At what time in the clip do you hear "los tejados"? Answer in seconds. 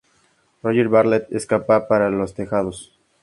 2.11-2.91